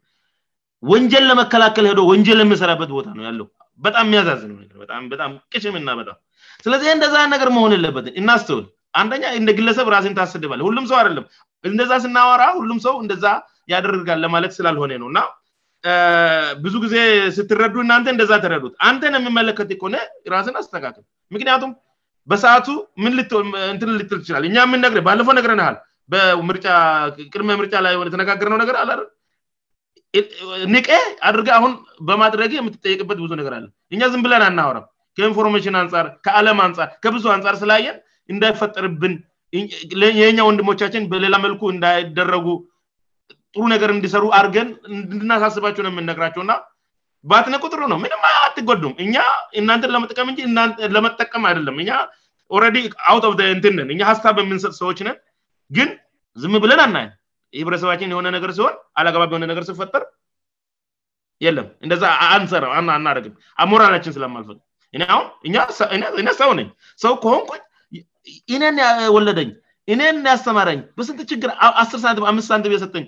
[0.92, 3.46] ወንጀል ለመከላከል ሄዶ ወንጀል የሚሰራበት ቦታ ነው ያለው
[3.85, 6.12] በጣም የሚያሳዝነውጣም ቅሽምና ጣ
[6.64, 8.66] ስለዚህ እንደዛ ነገር መሆን የለበትን እናስተውል
[9.00, 11.24] አንደኛ እንደ ግለሰብ ራስን ታሰድባለ ሁሉም ሰው አይደለም
[11.70, 13.24] እንደዛ ስናወራ ሁሉም ሰው እንደዛ
[13.72, 15.20] ያደርጋልለማለት ስላልሆነ ነው እና
[16.64, 16.96] ብዙ ጊዜ
[17.37, 19.96] ስትረዱ እናንተ እንደዛ ትረዱት አንተን ሚመለከት ኮሆነ
[20.35, 21.72] ራስን አስካምቱም
[22.31, 22.69] በሰአቱ
[23.05, 23.51] ምንንትን
[23.99, 25.77] ልትል ትችላል እኛ የምነረ ባለፈው ነገርያል
[26.12, 28.77] በጫቅድመ ምርጫ ላይ ሆ የተነጋገር ነውነገር
[30.75, 30.89] ንቄ
[31.29, 31.73] አድርገ አሁን
[32.09, 34.85] በማድረግ የምትጠይቅበት ብዙ ነገር አለን እኛ ዝንብለን አናወረም
[35.19, 37.97] ከኢንፎርሜሽን አንፃር ከአለም አንፃር ከብዙ አንፃር ስላየን
[38.33, 39.15] እንዳይፈጠርብን
[40.21, 42.47] የኛ ወንድሞቻችን በሌላ መልኩ እንዳይደረጉ
[43.57, 46.55] ጥሩ ነገር እንዲሰሩ አርገን እንድናሳስባቸውነው የምነግራቸው ና
[47.31, 49.14] ባአትን ቁጥሩ ነው ምንም አትጎዱም እኛ
[49.61, 51.87] እናንትን ለመጠቀም እንለመጠቀም አይደለም እ
[52.57, 55.16] ኦረዲ ት ፍ ንትንነን እ ሀስታብ የምንሰጥ ሰዎች ነን
[55.76, 55.88] ግን
[56.42, 57.09] ዝም ብለን አናየ
[57.61, 60.05] ህብረተሰባችን የሆነ ነገር ሲሆን አላባብ የሆነ ነገር ስፈጠር
[61.57, 63.35] ለም እንደዛንሰራአናረግም
[63.83, 64.59] ራላችን ስለማልፈት
[66.16, 66.68] ሁእኔ ሰው ነኝ
[67.05, 67.50] ሰው ከሆንኩ
[68.57, 68.79] እኔን
[69.16, 69.50] ወለደኝ
[69.94, 71.50] እኔን ያስተማረኝ በስንት ችግር
[71.83, 73.05] አስ ንትምስት ሰንት ሰጠኝ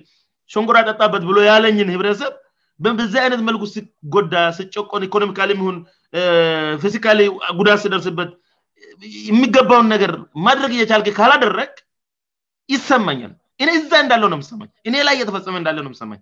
[0.64, 2.34] ንጎራ ያጠጣበት ብሎ ያለኝን ህብረተሰብ
[2.84, 5.76] በዚህ አይነት መልኩ ስጎዳ ስጨቆን ኢኮኖሚካ ሁን
[6.82, 7.20] ፌዚካሊ
[7.58, 8.30] ጉዳት ሲደርስበት
[9.28, 10.12] የሚገባውን ነገር
[10.46, 11.72] ማድረግ እየቻል ካላደረቅ
[12.74, 13.32] ይሰማኛል
[13.78, 14.42] እዛ እንዳለነኝ
[15.08, 16.20] ላይ እየተፈመእንዳለው ማኝ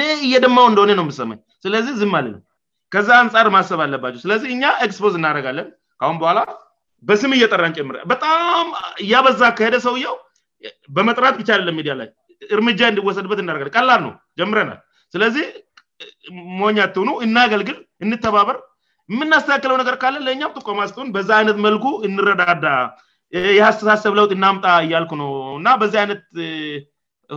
[0.00, 2.40] ኔ እየደማው ንደሆ ው ኝ ስለዚህ ዝ ነው
[2.94, 5.68] ከዛ አንፃር ማሰብ አለባቸው ስለዚህ እኛ ክስፖዝ እናረጋለን
[6.08, 6.40] ሁን በኋላ
[7.08, 8.66] በስም እየጠራን ጨምረ በጣም
[9.04, 10.14] እያ በዛ አካሄደ ሰውያው
[10.96, 12.08] በመጥራት ይቻለሚዲያ ላይ
[12.56, 14.80] እርምጃ እንዲወሰድበት እናጋለንቀላ ነው ጀምረናል
[15.16, 15.44] ስለዚህ
[16.60, 18.56] ሞኛትኑ እናገልግል እንተባበር
[19.12, 22.64] የምናስተካክለው ነገር ካለ ለእኛም ጥቆማስጥን በዛ አይነት መልኩ እንረዳዳ
[23.58, 26.20] የአስተሳሰብ ለውጥ እናምጣ እያልኩ ነው እና በዚህ አይነት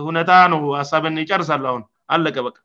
[0.06, 1.82] ሁነታ ነው ሀሳብን ይጨርሳሉ አሁን
[2.16, 2.56] አለቀ በቃ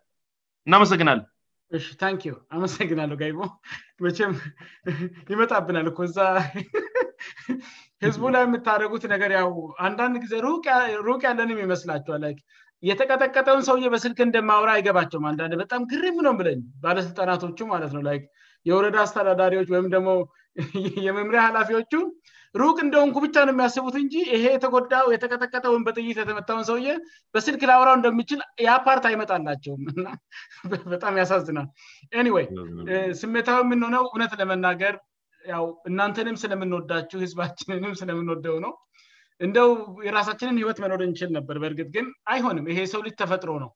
[0.67, 3.39] እናመሰግናለሁታንዩ አመሰግናለሁ ጋይቦ
[4.05, 4.35] በም
[5.33, 6.19] ይመጣብናል ኮ እዛ
[8.05, 9.49] ህዝቡ ላይ የምታደረጉት ነገር ያው
[9.87, 10.33] አንዳንድ ጊዜ
[11.11, 12.19] ሩቅያ ለንም ይመስላቸኋ
[12.89, 18.03] የተቀጠቀጠውን ሰውየ በስልክ እንደማውረ አይገባቸውም አንዳንድ በጣም ግርም ነ ብለኝ ባለስልጣናቶቹ ማለት ነው
[18.69, 20.07] የወረዳ አስተዳዳሪዎች ወይም ደሞ
[21.07, 21.93] የመምሪያ ኃላፊዎቹ
[22.61, 26.91] ሩቅ እንደንኩ ብቻ ነው የሚያስቡት እንጂ ይሄ የተጎዳ የተቀጠቀጠወም በጥይት የተመታውን ሰውየ
[27.33, 29.81] በስልክ ላአውራው እንደሚችል የፓርት አይመጣላቸውም
[30.93, 31.67] በጣም ያሳዝናል
[32.27, 32.47] ኒወይ
[33.21, 34.95] ስሜታው የምንሆነው እውነት ለመናገር
[35.91, 38.73] እናንተንም ስለምንወዳችው ህዝባችንንም ስለምንወደው ነው
[39.45, 39.69] እንደው
[40.07, 43.71] የራሳችንን ህይወት መኖር እንችል ነበር በእርግጥ ግን አይሆንም ይሄ ሰው ልጅ ተፈጥሮ ነው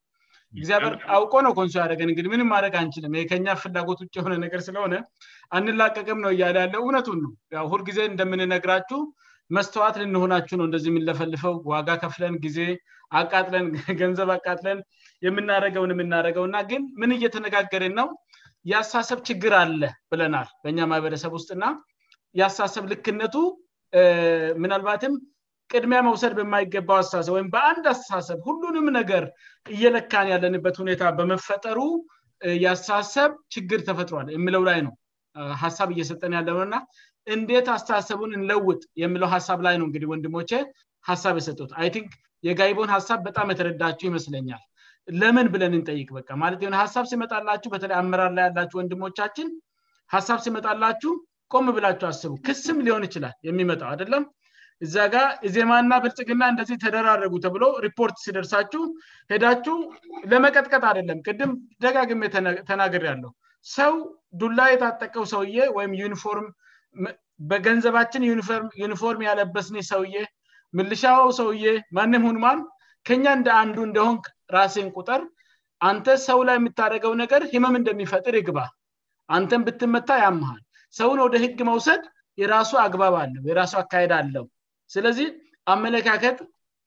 [0.58, 0.84] እግዚር
[1.16, 4.94] አውቆ ነው ንሶ ያረገንእን ምንም ማድረግአንችልም ከፍላጎት ውጭ የሆነነገ ስለሆነ
[5.56, 9.00] አንላቀቅም ነው እያለ ያለው እውነቱን ነው ሁልጊዜ እንደምንነግራችሁ
[9.56, 12.58] መስተዋት ልንሆናችሁ ነ እደዚህ የምንለፈልፈው ዋጋ ከፍለን ጊዜ
[13.20, 13.64] አቃጥለን
[14.00, 14.78] ገንዘብ አቃጥለን
[15.26, 18.08] የምናረገው ንምናደረገውእና ግን ምን እየተነጋገር ነው
[18.72, 19.80] ያሳሰብ ችግር አለ
[20.12, 21.62] ብለናል በኛ ማህበረሰብ ውስጥና
[22.42, 23.34] ያሳሰብ ልክነቱ
[24.62, 25.14] ምናልባትም
[25.72, 29.24] ቅድሚያ መውሰድ በማይገባው አስተሳሰብ ወይም በአንድ አስተሳሰብ ሁሉንም ነገር
[29.74, 31.78] እየለካን ያለንበት ሁኔታ በመፈጠሩ
[32.64, 34.94] የአስተሳሰብ ችግር ተፈጥሯል የሚለው ላይ ነው
[35.62, 36.76] ሀሳብ እየሰጠን ያለነእና
[37.34, 40.50] እንዴት አስተሳሰቡን እንለውጥ የምለው ሀሳብ ላይ ነው እንግዲህ ወንድሞቼ
[41.10, 42.10] ሀሳብ የሰጡት አይንክ
[42.48, 44.62] የጋይቦን ሀሳብ በጣም የተረዳችው ይመስለኛል
[45.20, 49.46] ለምን ብለን ንጠይቅ በ ማለት ሆነ ሀሳብ ሲመጣላችሁ በተለይ አመራር ላይ ያላችሁ ወንድሞቻችን
[50.14, 51.12] ሀሳብ ሲመጣላችሁ
[51.54, 54.24] ቆም ብላችሁ አስቡ ክስም ሊሆን ይችላል የሚመጣው አደለም
[54.84, 58.82] እዛ ጋር የዜማና ብልጭግና እንደዚህ ተደራረጉ ተብሎ ሪፖርት ሲደርሳችው
[59.32, 59.76] ሄዳችው
[60.30, 61.50] ለመቀጥቀጥ አደለም ቅድም
[61.84, 62.22] ደጋግሜ
[62.70, 63.30] ተናገር ያለው
[63.76, 63.92] ሰው
[64.42, 66.38] ዱላ የታጠቀው ሰውዬ ወይም ዩኒፎር
[67.50, 68.22] በገንዘባችን
[68.84, 70.14] ዩኒፎርም ያለበስኒ ሰውዬ
[70.78, 71.66] ምልሻዋው ሰውዬ
[71.98, 72.58] ማንም ሁኑማን
[73.08, 74.16] ከኛ እንደ አንዱ እንደሆን
[74.56, 75.22] ራሴን ቁጠር
[75.90, 78.58] አንተ ሰው ላይ የምታደረገው ነገር ህመም እንደሚፈጥር ይግባ
[79.36, 80.60] አንተን ብትመታ ያመሃል
[81.00, 82.02] ሰውን ወደ ህግ መውሰድ
[82.42, 84.46] የራሱ አግባብ አለው የራሱ አካሄድ አለው
[84.94, 85.28] ስለዚህ
[85.72, 86.38] አመለካከት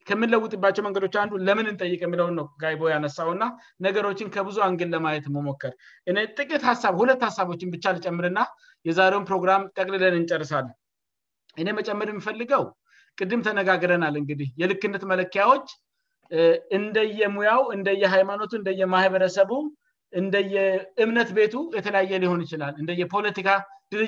[0.08, 3.44] ከምንለውጥባቸው መንገዶች አንዱ ለምንንጠይቅ የሚለውን ነው ጋይቦ ያነሳውና
[3.86, 5.72] ነገሮችን ከብዙ አንግን ለማየት መሞከር
[6.10, 8.40] እ ጥቂት ሳ ሁለት ሀሳቦችን ብቻል ጨምርና
[8.88, 10.66] የዛሬውን ፕሮግራም ጠቅልለን እንጨርሳል
[11.62, 12.64] እኔ መጨመር የሚፈልገው
[13.20, 15.66] ቅድም ተነጋግረናል እንግዲህ የልክነት መለኪያዎች
[16.78, 19.50] እንደየሙያው እንደየሃይማኖቱ እንደየማህበረሰቡ
[20.20, 23.48] እንደየእምነት ቤቱ የተለያየ ሊሆን ይችላል እንደየፖለቲካ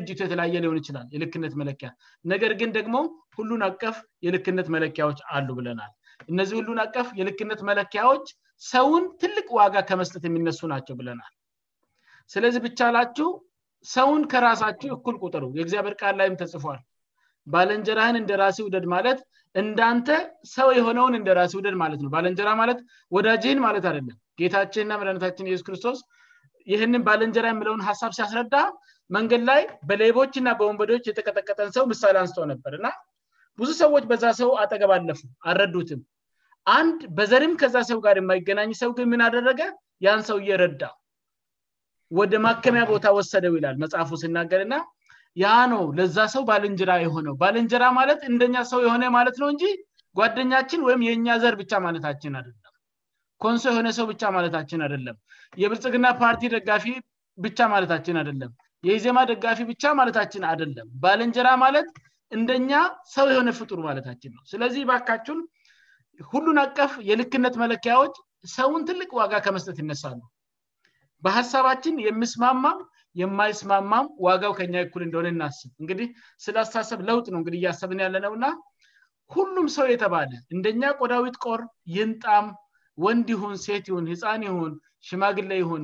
[0.08, 1.88] ጅየተለየ ሊሆን ይችላል የልክነት መለኪያ
[2.32, 2.96] ነገር ግን ደግሞ
[3.38, 3.96] ሁሉን አቀፍ
[4.26, 5.92] የልክነት መለኪያዎች አሉ ብለናል
[6.32, 8.26] እነዚህ ሁሉን አቀፍ የልክነት መለኪያዎች
[8.72, 11.32] ሰውን ትልቅ ዋጋ ከመስጠት የሚነሱ ናቸው ብለናል
[12.34, 13.28] ስለዚህ ብቻላችሁ
[13.94, 16.78] ሰውን ከራሳችሁ እኩል ቁጥሩ የእግዚአብር ቃል ላይም ተጽፏል
[17.54, 19.18] ባለንጀራህን እንደራሲ ውደድ ማለት
[19.62, 20.08] እንዳንተ
[20.54, 22.78] ሰው የሆነውን እንደ ራሲ ደድ ማለት ነባንጀራ ማለት
[23.16, 25.98] ወዳጅህን ማለት አደለም ጌታችንና መድነታችን የሱስ ክርስቶስ
[26.72, 28.54] ይህንን ባለንጀራ የምለውን ሀሳብ ሲያስረዳ
[29.14, 32.86] መንገድ ላይ በሌይቦች ና በወንበዶች የተቀጠቀጠን ሰው ምሳሌ አንስቶ ነበር እና
[33.60, 36.00] ብዙ ሰዎች በዛ ሰው አጠገባለፉ አልረዱትም
[36.78, 39.60] አንድ በዘርም ከዛ ሰው ጋር የማይገናኝ ሰው ግን ምንአደረገ
[40.06, 40.82] ያን ሰው እየረዳ
[42.18, 44.74] ወደ ማከሚያ ቦታ ወሰደው ይላል መጽሐፉ ስናገር እና
[45.42, 49.64] ያ ነው ለዛ ሰው ባልእንጅራ የሆነው ባልእንጀራ ማለት እንደኛ ሰው የሆነ ማለት ነው እንጂ
[50.18, 52.72] ጓደኛችን ወይም የእኛ ዘር ብቻ ማለታችን አደለም
[53.44, 55.16] ኮንሶ የሆነ ሰው ብቻ ማለታችን አደለም
[55.62, 56.86] የብልጽግና ፓርቲ ደጋፊ
[57.46, 58.52] ብቻ ማለታችን አደለም
[58.86, 61.88] የሂዜማ ደጋፊ ብቻ ማለታችን አደለም ባለንጀራ ማለት
[62.36, 62.70] እንደኛ
[63.14, 65.38] ሰው የሆነ ፍጡር ማለታችን ነው ስለዚህ ባካቹን
[66.32, 68.14] ሁሉን አቀፍ የልክነት መለኪያዎች
[68.56, 70.20] ሰውን ትልቅ ዋጋ ከመስጠት ይነሳሉ
[71.24, 72.78] በሀሳባችን የምስማማም
[73.20, 76.08] የማይስማማም ዋጋው ከኛ ኩል እንደሆነ እናስብ እንግዲህ
[76.44, 78.46] ስላስታሰብ ለውጥ ነው እንግዲ እያሰብን ያለ ነው እና
[79.34, 81.60] ሁሉም ሰው የተባለ እንደኛ ቆዳዊት ቆር
[81.96, 82.48] ይንጣም
[83.06, 84.74] ወንድ ሁን ሴት ይሁን ህፃን ይሁን
[85.08, 85.82] ሽማግለ ይሁን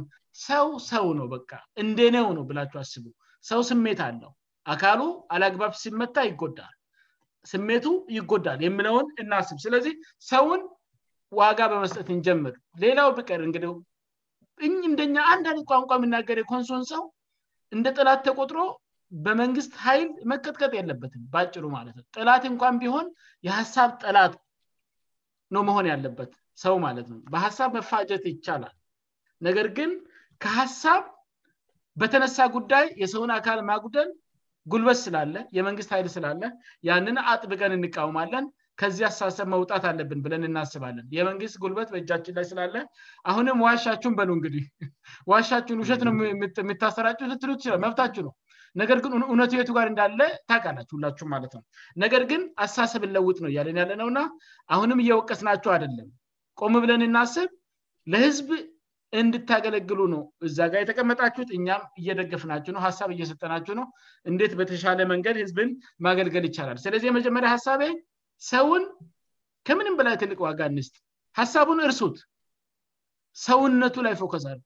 [0.49, 1.51] ሰው ሰው ነው በቃ
[1.83, 3.05] እንደኔው ነው ብላቸሁ አስቡ
[3.49, 4.33] ሰው ስሜት አለው
[4.73, 5.01] አካሉ
[5.35, 6.75] አላግባብ ሲመታ ይጎዳል
[7.53, 9.95] ስሜቱ ይጎዳል የምለውን እናስብ ስለዚህ
[10.31, 10.61] ሰውን
[11.41, 13.73] ዋጋ በመስጠት እንጀምሩ ሌላው ብቅር እንግዲሁ
[14.67, 17.03] እኝ ምደኛ አንድ አነት ቋንቋ የሚናገር የኮንሶን ሰው
[17.77, 18.61] እንደ ጥላት ተቆጥሮ
[19.25, 23.07] በመንግስት ኃይል መቀጥቀጥ የለበትም በጭሩ ማለት ነው ጥላት እንኳን ቢሆን
[23.47, 24.35] የሀሳብ ጠላት
[25.57, 26.33] ነው መሆን ያለበት
[26.65, 28.77] ሰው ማለት ነው በሀሳብ መፋጀት ይቻላል
[29.49, 29.91] ነገር ግን
[30.45, 31.03] ከሀሳብ
[32.01, 34.11] በተነሳ ጉዳይ የሰውን አካል ማጉደል
[34.73, 36.41] ጉልበት ስላለ የመንግስት ኃይል ስላለ
[36.89, 38.45] ያንን አጥ ብቀን እንቃወማለን
[38.81, 42.77] ከዚህ አሳሰብ መውጣት አለብን ብለን እናስባለን የመንግስት ጉልበት በእጃችን ላይ ስላለ
[43.31, 44.65] አሁንም ዋሻችሁን በነው እንግዲህ
[45.33, 48.35] ዋሻችሁን ውሸት ነው የሚታሰራጭት መብታችሁ ነው
[48.81, 51.63] ነገር ግን እውነቱቤቱ ጋር እንዳለ ታቃላችሁ ሁላችሁ ማለት ነው
[52.05, 54.21] ነገር ግን አሳሰብለውጥ ነው እያለን ያለ ነውና
[54.77, 56.09] አሁንም እየወቀስ ናችሁ አደለም
[56.63, 57.51] ቆም ብለን እናስብ
[58.13, 58.49] ለህዝብ
[59.21, 63.87] እንድታገለግሉ ነው እዛ ጋር የተቀመጣችሁት እኛም እየደገፍናቸሁ ነው ሀሳብ እየሰጠናቸሁ ነው
[64.31, 65.71] እንዴት በተሻለ መንገድ ህዝብን
[66.05, 67.81] ማገልገል ይቻላል ስለዚህ የመጀመሪያ ሀሳብ
[68.53, 68.85] ሰውን
[69.69, 70.95] ከምንም በላይ ትልቅ ዋጋ አንስት
[71.41, 72.17] ሀሳቡን እርሱት
[73.47, 74.59] ሰውነቱ ላይ ፎከዛሉ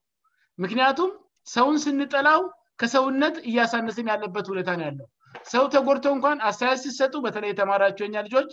[0.63, 1.11] ምክንያቱም
[1.55, 2.41] ሰውን ስንጠላው
[2.83, 5.07] ከሰውነት እያሳነስን ያለበት ሁኔታ ነው ያለው
[5.53, 8.49] ሰው ተጎርቶ እንኳን አስተያት ሲሰጡ በተለይ የተማራቸኛ ልጆች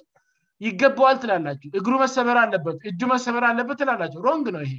[0.68, 4.74] ይገባዋል ትላላችሁ እግሩ መሰበር አለበት እጁ መሰበር አለበት ትላላችሁሮንግ ነውይ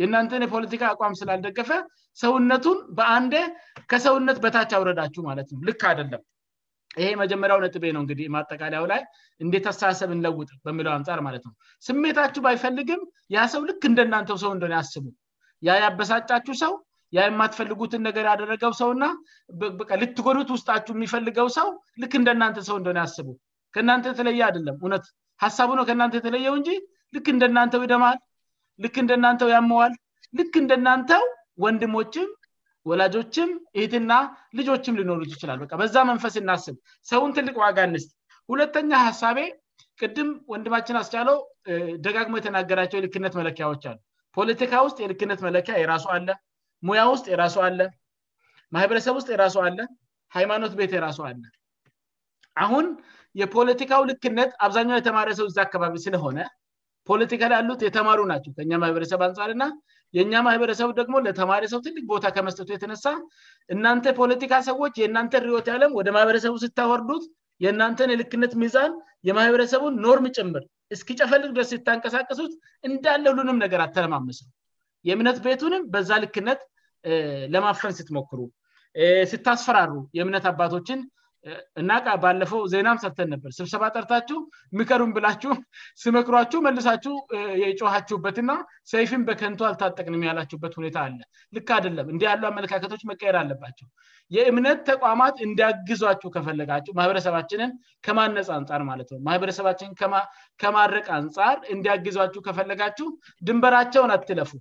[0.00, 1.70] የእናንተን የፖለቲካ አቋም ስላልደገፈ
[2.20, 3.34] ሰውነቱን በአንዴ
[3.90, 6.22] ከሰውነት በታች አውረዳችሁ ማለትነው ል አደለም
[7.00, 9.00] ይሄ መጀመሪያው ነጥቤ ነው እንህ ማጠቃለያው ላይ
[9.44, 11.52] እንዴተሳሳሰብ ንለውጥ በሚለው አንጻር ማለት ነው
[11.86, 13.02] ስሜታችሁ ባይፈልግም
[13.34, 15.04] ያ ሰው ልክ እንደናንተው ሰው ንደሆነ ያስቡ
[15.68, 16.72] ያ ያበሳጫችሁ ሰው
[17.16, 19.04] ያ የማትፈልጉትን ነገር ያደረገው ሰውና
[20.02, 21.68] ልትጎዱት ውስጣችሁ የሚፈልገው ሰው
[22.02, 23.28] ል እንደናንተ ሰውእንደሆነ ያስቡ
[23.76, 24.94] ከእናንተ የተለየ አደለም እነ
[25.44, 26.70] ሀሳቡ ነው ከናንተ የተለየው እንጂ
[27.14, 28.18] ል እንደናንተው ይደማል
[28.84, 29.94] ልክ እንደናንተው ያመዋል
[30.38, 31.24] ልክ እንደናንተው
[31.64, 32.28] ወንድሞችም
[32.90, 34.12] ወላጆችም እህትና
[34.58, 36.76] ልጆችም ሊኖሩ ይችላል በቃ በዛ መንፈስ እናስብ
[37.10, 38.10] ሰውን ትልቅ ዋጋ አንስት
[38.52, 39.38] ሁለተኛ ሀሳቤ
[40.02, 41.38] ቅድም ወንድማችን አስቻለው
[42.04, 43.98] ደጋግሞ የተናገራቸው የልክነት መለኪያዎች አሉ
[44.36, 46.30] ፖለቲካ ውስጥ የልክነት መለኪያ የራሱ አለ
[46.88, 47.80] ሙያ ውስጥ የራሱ አለ
[48.76, 49.78] ማህበረሰብ ውስጥ የራሱ አለ
[50.36, 51.42] ሃይማኖት ቤት የራሱ አለ
[52.64, 52.86] አሁን
[53.40, 56.38] የፖለቲካው ልክነት አብዛኛው የተማሪ ሰው ዚ አካባቢ ስለሆነ
[57.10, 59.64] ፖለቲካ ላይ ያሉት የተማሩ ናቸው ከኛ ማህበረሰብ አንጻርና
[60.16, 63.04] የእኛ ማህበረሰቡ ደግሞ ለተማሪ ሰው ትልቅ ቦታ ከመስጠቱ የተነሳ
[63.74, 67.24] እናንተ ፖለቲካ ሰዎች የእናንተ ሪወት ያለም ወደ ማህበረሰቡ ሲታወርዱት
[67.64, 68.92] የእናንተን የልክነት ሚዛን
[69.28, 72.52] የማህበረሰቡን ኖርም ጭምር እስኪጨፈልግ ደርስ ሲታንቀሳቀሱት
[72.88, 74.48] እንዳለ ሉንም ነገር አተለማመስነ
[75.08, 76.62] የእምነት ቤቱንም በዛ ልክነት
[77.54, 78.38] ለማፈን ስትሞክሩ
[79.32, 81.00] ሲታስፈራሩ የእምነት አባቶችን
[81.80, 81.90] እና
[82.22, 84.38] ባለፈው ዜናም ሰርተን ነበር ስብሰባ ጠርታችሁ
[84.78, 85.52] ምከሩም ብላችሁ
[86.02, 87.14] ስመክሯችሁ መልሳችሁ
[87.62, 88.52] የጮሃችሁበትና
[88.92, 91.20] ሰይፊን በከንቱ አልታጠቅን ያላችሁበት ሁኔታ አለ
[91.58, 93.88] ል አደለም እንዲህ ያሉ አመለካከቶች መቀየር አለባቸው
[94.36, 97.72] የእምነት ተቋማት እንዲያግዟሁ ከለጋችሁ ማህበረሰባችንን
[98.08, 99.94] ከማነጽ አንፃር ማለት ነው ማህበረሰባችንን
[100.64, 103.08] ከማድረቅ አንጻር እንዲያግዟሁ ከፈለጋችሁ
[103.48, 104.52] ድንበራቸውን አትለፉ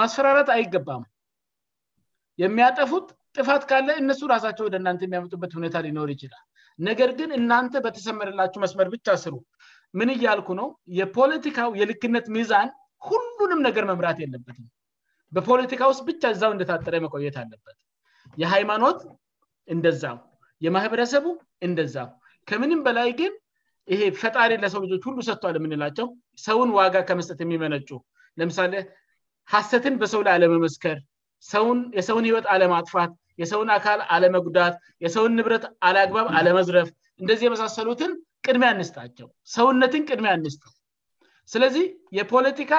[0.00, 1.02] ማስፈራራት አይገባም
[2.44, 6.42] የሚያጠፉት ጥፋት ካለ እነሱ ራሳቸው ወደ እናንተ የሚያመጡበት ሁኔታ ሊኖር ይችላል
[6.88, 9.34] ነገር ግን እናንተ በተሰመርላቸው መስመር ብቻ ስሩ
[9.98, 10.68] ምን እያልኩ ነው
[10.98, 12.68] የፖለቲካው የልክነት ሚዛን
[13.08, 14.66] ሁሉንም ነገር መምራት የለበትም
[15.36, 17.78] በፖለቲካ ውስጥ ብቻ እዛው እንደታጠረ መቆየት አለበት
[18.42, 19.00] የሃይማኖት
[19.74, 20.18] እንደዛው
[20.66, 21.26] የማህበረሰቡ
[21.68, 22.10] እንደዛው
[22.50, 23.32] ከምንም በላይ ግን
[23.92, 26.06] ይሄ ፈጣሬ ለሰው ልጆች ሁሉ ሰጥቷዋል የምንላቸው
[26.46, 27.90] ሰውን ዋጋ ከመስጠት የሚመነጩ
[28.40, 28.74] ለምሳሌ
[29.54, 30.96] ሀሰትን በሰው ላይ አለመመስከር
[31.98, 34.74] የሰውን ህይወት አለማጥፋት የሰውን አካል አለመጉዳት
[35.04, 36.88] የሰውን ንብረት አላግባብ አለመዝረፍ
[37.22, 38.12] እንደዚህ የመሳሰሉትን
[38.46, 39.26] ቅድሜ አንስታቸው
[39.56, 40.72] ሰውነትን ቅድሚ አንስተው
[41.52, 41.84] ስለዚህ
[42.18, 42.74] የፖለቲካ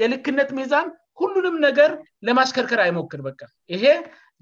[0.00, 0.86] የልክነት ሚዛን
[1.20, 1.90] ሁሉንም ነገር
[2.26, 3.40] ለማሽከርከር አይሞክር በቃ
[3.74, 3.84] ይሄ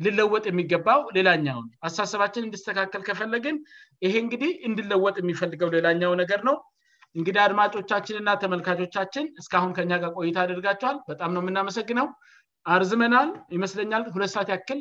[0.04, 3.56] ልለወጥ የሚገባው ሌላኛው ነው አሳሰባችን እንድስተካከል ከፈለግን
[4.06, 6.56] ይሄ እንግዲህ እንድለወጥ የሚፈልገው ሌላኛው ነገር ነው
[7.18, 12.06] እንግዲህ አድማጮቻችንና ተመልካቾቻችን እስካሁን ከኛ ጋር ቆይታ አደርጋቸዋል በጣም ነው የምናመሰግነው
[12.74, 14.78] አርዝመናል ይመስለኛል ሁለት ሰዓት ያክል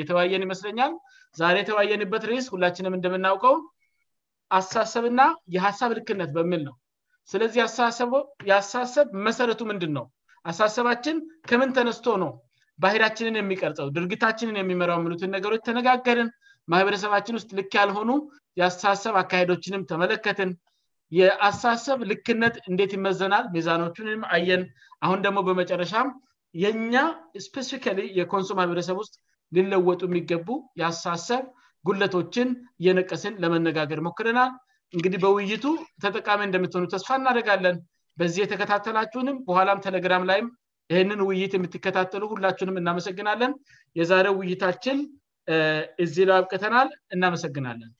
[0.00, 0.92] የተወያየን ይመስለኛል
[1.40, 3.54] ዛሬ የተወያየንበት ሬስ ሁላችንም እንደምናውቀው
[4.58, 5.20] አሳሳሰብና
[5.54, 6.74] የሀሳብ ልክነት በሚል ነው
[7.32, 7.60] ስለዚህ
[8.52, 10.04] የሳሳሰብ መሰረቱ ምንድን ነው
[10.50, 11.16] አሳሰባችን
[11.50, 12.30] ከምን ተነስቶ ነው
[12.82, 16.28] ባህዳችንን የሚቀርጸው ድርጊታችንን የሚመራው ምሉትን ነገሮች ተነጋገርን
[16.74, 18.10] ማህበረሰባችን ውስጥ ልክ ያልሆኑ
[18.60, 20.50] የአስተሳሰብ አካሄዶችንም ተመለከትን
[21.18, 24.62] የአሳሳሰብ ልክነት እንዴት ይመዘናል ሜዛኖችንም አየን
[25.06, 26.08] አሁን ደግሞ በመጨረሻም
[26.62, 26.94] የእኛ
[27.46, 29.14] ስፔሲፊካሊ የኮንሱማ ብሔረሰብ ውስጥ
[29.56, 30.48] ሊለወጡ የሚገቡ
[30.80, 31.42] የአሳሳሰብ
[31.88, 32.48] ጉለቶችን
[32.80, 34.52] እየነቀስን ለመነጋገር ሞክረናል
[34.96, 35.64] እንግዲህ በውይይቱ
[36.04, 37.76] ተጠቃሚ እንደምትሆኑ ተስፋ እናደጋለን
[38.20, 40.48] በዚህ የተከታተላችሁንም በኋላም ቴሌግራም ላይም
[40.92, 43.52] ይህንን ውይይት የምትከታተሉ ሁላችሁንም እናመሰግናለን
[44.00, 45.00] የዛሬው ውይይታችን
[46.06, 47.92] እዚ ለዋብቅተናል እናመሰግናለን